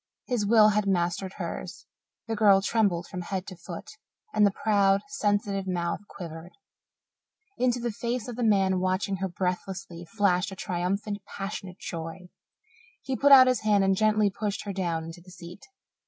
[0.25, 1.85] His will had mastered hers;
[2.27, 3.87] the girl trembled from head to foot,
[4.33, 6.53] and the proud, sensitive, mouth quivered.
[7.59, 12.29] Into the face of the man watching her breathlessly flashed a triumphant, passionate joy.
[13.03, 15.67] He put out his hand and gently pushed her down into the seat.